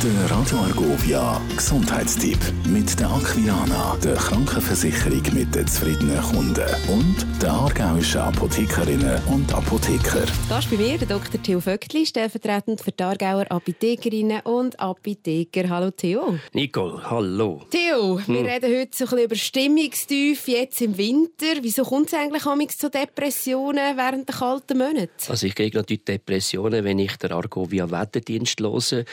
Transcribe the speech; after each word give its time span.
Der 0.00 0.30
Radio 0.30 0.58
Argovia 0.58 1.40
Gesundheitstipp 1.56 2.38
mit 2.68 3.00
der 3.00 3.10
Aquilana, 3.10 3.96
der 3.96 4.14
Krankenversicherung 4.14 5.22
mit 5.34 5.52
den 5.52 5.66
zufriedenen 5.66 6.22
Kunden 6.22 6.68
und 6.86 7.26
der 7.42 7.50
aargauischen 7.50 8.20
Apothekerinnen 8.20 9.20
und 9.26 9.52
Apotheker. 9.52 10.24
Das 10.48 10.64
ist 10.64 10.70
bei 10.70 10.76
mir 10.76 10.98
der 10.98 11.08
Dr. 11.08 11.42
Theo 11.42 11.58
Vöckli, 11.58 12.06
stellvertretend 12.06 12.80
für 12.80 12.92
die 12.92 13.02
Aargauer 13.02 13.46
Apothekerinnen 13.50 14.42
und 14.42 14.78
Apotheker. 14.78 15.68
Hallo 15.68 15.90
Theo. 15.90 16.38
Nicole, 16.52 17.02
hallo. 17.10 17.62
Theo, 17.70 18.20
wir 18.24 18.44
reden 18.44 18.78
heute 18.78 18.96
so 18.96 19.04
ein 19.04 19.10
bisschen 19.10 19.24
über 19.24 19.34
Stimmungstief 19.34 20.46
jetzt 20.46 20.80
im 20.80 20.96
Winter. 20.96 21.60
Wieso 21.62 21.82
kommt 21.82 22.06
es 22.06 22.14
eigentlich 22.14 22.78
zu 22.78 22.88
Depressionen 22.88 23.96
während 23.96 24.28
der 24.28 24.36
kalten 24.36 24.78
Monate? 24.78 25.10
Also 25.26 25.44
ich 25.44 25.56
kriege 25.56 25.76
natürlich 25.76 26.04
Depressionen, 26.04 26.84
wenn 26.84 27.00
ich 27.00 27.16
den 27.16 27.32
Argovia 27.32 27.90
Wetterdienst 27.90 28.60
höre 28.60 29.04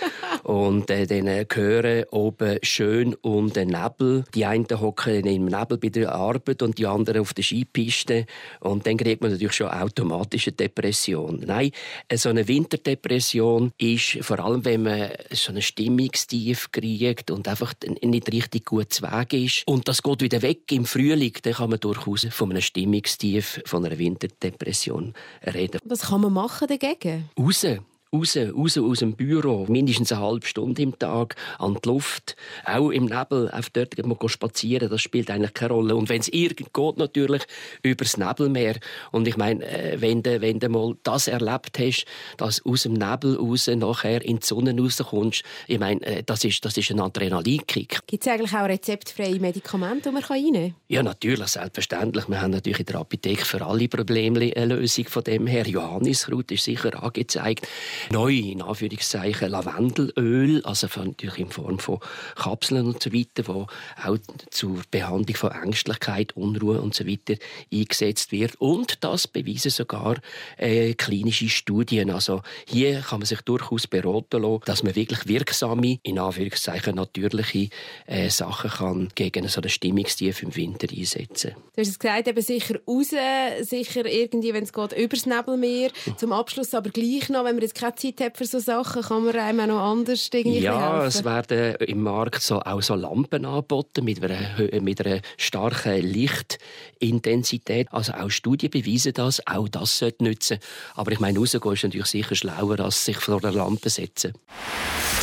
und 0.43 0.74
äh, 0.89 1.07
dann 1.07 1.45
höre 1.53 2.05
oben 2.11 2.59
schön 2.61 3.15
um 3.21 3.51
den 3.51 3.69
Nebel. 3.69 4.23
Die 4.33 4.45
einen 4.45 4.65
hocken 4.69 5.25
im 5.25 5.45
Nebel 5.45 5.77
bei 5.77 5.89
der 5.89 6.13
Arbeit 6.13 6.61
und 6.61 6.77
die 6.77 6.85
anderen 6.85 7.21
auf 7.21 7.33
der 7.33 7.43
Skipiste 7.43 8.25
und 8.59 8.85
dann 8.85 8.97
kriegt 8.97 9.21
man 9.21 9.31
natürlich 9.31 9.53
schon 9.53 9.67
automatisch 9.67 10.47
eine 10.47 10.55
Depression. 10.55 11.43
Nein, 11.45 11.71
so 12.13 12.29
eine 12.29 12.47
Winterdepression 12.47 13.71
ist 13.77 14.17
vor 14.21 14.39
allem, 14.39 14.65
wenn 14.65 14.83
man 14.83 15.09
so 15.31 15.51
eine 15.51 15.61
Stimmungstief 15.61 16.71
kriegt 16.71 17.31
und 17.31 17.47
einfach 17.47 17.73
nicht 18.01 18.31
richtig 18.31 18.65
gut 18.65 19.01
Weg 19.01 19.33
ist 19.33 19.67
und 19.67 19.87
das 19.87 20.01
geht 20.01 20.21
wieder 20.21 20.41
weg 20.41 20.71
im 20.71 20.85
Frühling, 20.85 21.33
dann 21.43 21.53
kann 21.53 21.69
man 21.69 21.79
durchaus 21.79 22.25
von 22.31 22.51
einem 22.51 22.61
Stimmungstief, 22.61 23.61
von 23.65 23.85
einer 23.85 23.97
Winterdepression 23.97 25.13
reden. 25.53 25.79
Was 25.85 26.01
kann 26.01 26.21
man 26.21 26.33
machen 26.33 26.67
dagegen? 26.67 27.29
Raus 27.39 27.65
raus, 28.15 28.37
raus 28.37 28.77
aus 28.77 28.99
dem 28.99 29.13
Büro, 29.13 29.65
mindestens 29.67 30.11
eine 30.11 30.21
halbe 30.21 30.45
Stunde 30.45 30.81
im 30.81 30.97
Tag, 30.97 31.35
an 31.59 31.77
die 31.83 31.87
Luft, 31.87 32.35
auch 32.65 32.89
im 32.89 33.05
Nebel, 33.05 33.49
auf 33.51 33.69
dort 33.69 33.95
mal 34.05 34.17
spazieren, 34.27 34.89
das 34.89 35.01
spielt 35.01 35.29
eigentlich 35.29 35.53
keine 35.53 35.73
Rolle. 35.73 35.95
Und 35.95 36.09
wenn 36.09 36.21
es 36.21 36.27
irgend 36.29 36.73
geht, 36.73 36.97
natürlich 36.97 37.43
übers 37.83 38.17
Nebelmeer. 38.17 38.75
Und 39.11 39.27
ich 39.27 39.37
meine, 39.37 39.63
äh, 39.65 39.99
wenn 40.01 40.23
du, 40.23 40.41
wenn 40.41 40.59
du 40.59 40.69
mal 40.69 40.95
das 41.03 41.27
erlebt 41.27 41.77
hast, 41.79 42.05
dass 42.37 42.65
aus 42.65 42.83
dem 42.83 42.93
Nebel 42.93 43.35
raus 43.37 43.67
nachher 43.67 44.23
in 44.23 44.39
die 44.39 44.45
Sonne 44.45 44.75
rauskommst, 44.77 45.43
ich 45.67 45.79
meine, 45.79 46.01
äh, 46.01 46.23
das 46.23 46.43
ist, 46.43 46.63
das 46.65 46.77
ist 46.77 46.91
ein 46.91 46.99
Adrenalinkick. 46.99 47.99
Gibt 48.07 48.25
es 48.25 48.31
eigentlich 48.31 48.53
auch 48.53 48.65
rezeptfreie 48.67 49.39
Medikamente, 49.39 50.09
die 50.09 50.13
man 50.13 50.23
reinnehmen 50.23 50.71
kann? 50.71 50.81
Ja, 50.87 51.03
natürlich, 51.03 51.47
selbstverständlich. 51.47 52.27
Wir 52.29 52.41
haben 52.41 52.51
natürlich 52.51 52.79
in 52.79 52.85
der 52.85 52.99
Apotheke 52.99 53.45
für 53.45 53.65
alle 53.65 53.87
Probleme 53.87 54.51
eine 54.55 54.75
Lösung 54.75 55.05
von 55.05 55.23
dem 55.23 55.47
her. 55.47 55.67
Johanniskraut 55.67 56.51
ist 56.51 56.63
sicher 56.63 57.03
angezeigt 57.03 57.67
neu, 58.11 58.33
in 58.33 58.61
Anführungszeichen, 58.61 59.49
Lavendelöl, 59.49 60.63
also 60.65 60.87
natürlich 61.03 61.39
in 61.39 61.49
Form 61.49 61.79
von 61.79 61.99
Kapseln 62.35 62.85
und 62.85 63.01
so 63.01 63.13
weiter, 63.13 63.47
wo 63.47 63.67
auch 64.03 64.17
zur 64.49 64.81
Behandlung 64.91 65.35
von 65.35 65.51
Ängstlichkeit, 65.51 66.35
Unruhe 66.35 66.81
und 66.81 66.93
so 66.93 67.07
weiter 67.07 67.35
eingesetzt 67.71 68.31
wird. 68.31 68.55
Und 68.55 69.03
das 69.03 69.27
beweisen 69.27 69.71
sogar 69.71 70.17
äh, 70.57 70.93
klinische 70.93 71.49
Studien. 71.49 72.09
Also 72.09 72.41
hier 72.67 73.01
kann 73.01 73.19
man 73.19 73.25
sich 73.25 73.41
durchaus 73.41 73.87
beraten 73.87 74.41
lassen, 74.41 74.61
dass 74.65 74.83
man 74.83 74.95
wirklich 74.95 75.27
wirksame, 75.27 75.99
in 76.03 76.19
Anführungszeichen 76.19 76.95
natürliche 76.95 77.69
äh, 78.05 78.29
Sachen 78.29 78.69
kann 78.69 79.09
gegen 79.15 79.47
so 79.47 79.61
eine 79.61 79.69
Stimmungstief 79.69 80.43
im 80.43 80.55
Winter 80.55 80.87
einsetzen. 80.91 81.55
Du 81.75 81.81
hast 81.81 81.89
es 81.89 81.99
gesagt, 81.99 82.27
eben 82.27 82.41
sicher 82.41 82.79
raus, 82.87 83.13
sicher 83.61 84.05
irgendwie, 84.05 84.53
wenn 84.53 84.63
es 84.63 84.73
geht, 84.73 84.93
übers 84.93 85.25
Nebelmeer. 85.25 85.91
Zum 86.17 86.31
Abschluss 86.31 86.73
aber 86.73 86.89
gleich 86.89 87.29
noch, 87.29 87.45
wenn 87.45 87.55
wir 87.55 87.63
jetzt 87.63 87.75
keine 87.91 87.95
Zeit 87.95 88.21
hat 88.21 88.37
für 88.37 88.45
so 88.45 88.59
Sachen, 88.59 89.01
kann 89.01 89.25
man 89.25 89.35
einem 89.35 89.59
auch 89.61 89.67
noch 89.67 89.79
anders 89.91 90.29
irgendwie 90.33 90.59
Ja, 90.59 90.93
helfen? 91.01 91.07
es 91.07 91.23
werden 91.23 91.75
im 91.75 92.01
Markt 92.01 92.41
so, 92.41 92.59
auch 92.61 92.81
so 92.81 92.95
Lampen 92.95 93.45
angeboten 93.45 94.03
mit 94.03 94.23
einer, 94.23 94.81
mit 94.81 95.05
einer 95.05 95.21
starken 95.37 96.01
Lichtintensität. 96.01 97.87
Also 97.91 98.13
auch 98.13 98.29
Studien 98.29 98.69
beweisen 98.71 99.13
das, 99.13 99.45
auch 99.47 99.67
das 99.69 99.97
sollte 99.99 100.23
nützen. 100.23 100.59
Aber 100.95 101.11
ich 101.11 101.19
meine, 101.19 101.39
rausgehen 101.39 101.73
ist 101.73 101.83
natürlich 101.83 102.07
sicher 102.07 102.35
schlauer, 102.35 102.79
als 102.79 103.05
sich 103.05 103.17
vor 103.17 103.39
der 103.39 103.51
Lampe 103.51 103.89
setzen. 103.89 104.33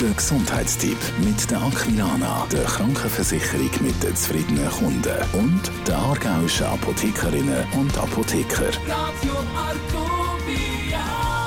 Der 0.00 0.10
Gesundheitstipp 0.10 0.96
mit 1.18 1.50
der 1.50 1.60
Aquilana, 1.62 2.46
der 2.50 2.64
Krankenversicherung 2.64 3.70
mit 3.80 4.02
den 4.02 4.16
zufriedenen 4.16 4.68
Kunden 4.70 5.16
und 5.34 5.60
der 5.86 5.98
aargauischen 5.98 6.66
Apothekerinnen 6.66 7.66
und 7.78 7.96
Apotheker. 7.98 8.68
Radio 8.88 9.34
Argovia 9.56 11.41